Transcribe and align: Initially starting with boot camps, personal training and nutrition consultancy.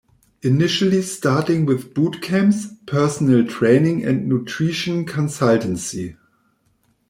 Initially 0.41 1.03
starting 1.03 1.63
with 1.67 1.93
boot 1.93 2.23
camps, 2.23 2.69
personal 2.87 3.45
training 3.45 4.03
and 4.03 4.27
nutrition 4.27 5.05
consultancy. 5.05 6.15